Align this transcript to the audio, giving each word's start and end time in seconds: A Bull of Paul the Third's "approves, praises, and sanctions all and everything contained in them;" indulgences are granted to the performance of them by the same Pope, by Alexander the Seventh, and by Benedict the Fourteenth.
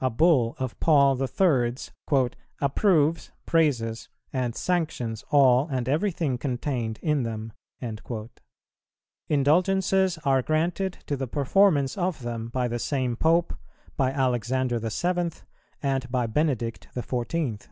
A 0.00 0.08
Bull 0.08 0.54
of 0.60 0.78
Paul 0.78 1.16
the 1.16 1.26
Third's 1.26 1.90
"approves, 2.60 3.32
praises, 3.44 4.08
and 4.32 4.54
sanctions 4.54 5.24
all 5.32 5.66
and 5.66 5.88
everything 5.88 6.38
contained 6.38 7.00
in 7.02 7.24
them;" 7.24 7.52
indulgences 9.28 10.16
are 10.18 10.42
granted 10.42 10.98
to 11.06 11.16
the 11.16 11.26
performance 11.26 11.98
of 11.98 12.22
them 12.22 12.50
by 12.50 12.68
the 12.68 12.78
same 12.78 13.16
Pope, 13.16 13.52
by 13.96 14.12
Alexander 14.12 14.78
the 14.78 14.90
Seventh, 14.92 15.44
and 15.82 16.08
by 16.08 16.28
Benedict 16.28 16.86
the 16.94 17.02
Fourteenth. 17.02 17.68